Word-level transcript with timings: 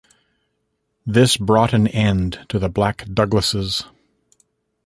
This 1.05 1.37
brought 1.37 1.73
an 1.75 1.85
end 1.87 2.43
to 2.49 2.57
the 2.57 2.69
Black 2.69 3.05
Douglases. 3.13 3.83